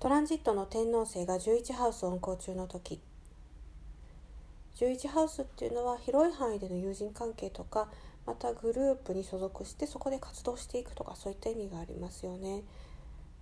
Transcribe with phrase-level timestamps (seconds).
[0.00, 3.00] トランジットの天王星が11ハウス運行中の時
[4.76, 7.88] 11ハウスっていうのは広い範囲での友人関係とか
[8.24, 12.62] またグループに所属してそこで活動していくとかそういった意味がありますよね。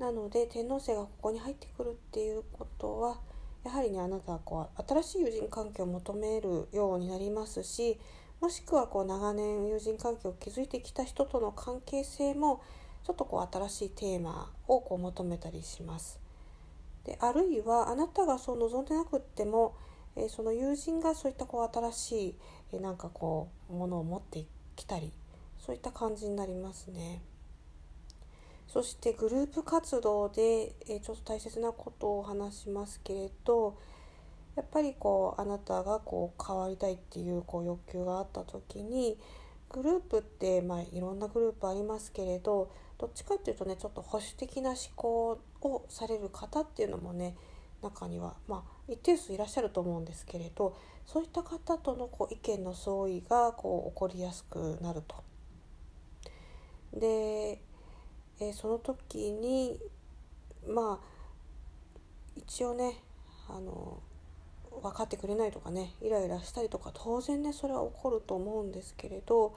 [0.00, 3.20] なので天王星がここに入ってくるっていうことは
[3.62, 8.00] やはりねあなたはこう新しい友人関係を求めるようになりますし
[8.40, 12.60] もしくはこう長年友人関係を築いてきた人との関係性も
[13.04, 16.29] ちょっとこう新しいテーマをこう求めたりします。
[17.04, 19.74] であるいはあなたがそう望んでなくっても、
[20.16, 22.34] えー、その友人がそういったこう新しい、
[22.72, 24.44] えー、なんかこうものを持って
[24.76, 25.12] きたり
[25.58, 27.22] そういった感じになりますね。
[28.66, 33.76] そしてグループ活動で、えー、ちょっと大切なことを話しますけれど
[34.54, 39.18] やっぱりこうあなたがこう変わりたいっていうこう欲求があった時に
[39.70, 47.34] グループって、まあ、いろんなグループありますけれどどっちかっていうとねちょっと保守的な思考をされる方っていうのもね
[47.82, 55.16] 中には、まあ、一定数いらっしゃると思うんですけれどそういった方とのこう意見の相違がこう起こりやすくなると。
[56.92, 57.62] で
[58.40, 59.80] え、その時に
[60.66, 61.06] まあ
[62.36, 62.96] 一応ね
[63.48, 64.02] あの
[64.82, 69.54] 分かってくれないとかねイライラしたりとか当然ねそれは起こると思うんですけれど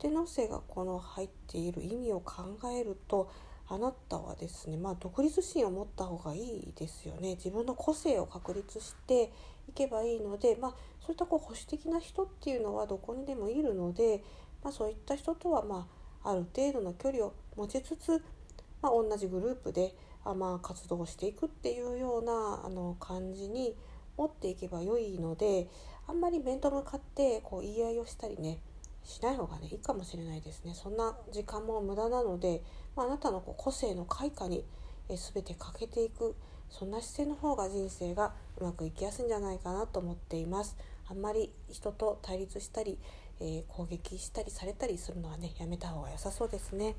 [0.00, 3.30] 天王星がこの入っている意味を考えると
[3.68, 7.36] あなたはですねまあ独立心を持った方がいいですよね。
[7.36, 9.30] 自分の個性を確立して
[9.68, 14.24] いけばいいのでまあそういったこう保守的な人っていうのはどこにでもいるので、
[14.64, 15.86] まあ、そういった人とはま
[16.24, 18.22] あある程度の距離を持ちつつ、
[18.80, 23.76] まあ、同じグループであまあ活動していくっていうようなあの感じに
[24.16, 25.68] 持っていけば良いので
[26.06, 28.58] あんまり面と向かってこう言い合いをしたりね
[29.04, 32.62] しない方がねいいかもしれないですねそんな時間も無駄なので、
[32.96, 34.64] まあ、あなたのこう個性の開花に
[35.08, 36.36] え全て欠けていく
[36.68, 40.76] そんな姿勢の方が人生がうまくいきやすいんじゃないかなと思っています
[41.08, 42.98] あんまり人と対立したり
[43.40, 46.94] えー、攻撃したりされたりするのはねやめた方が良さそうですね。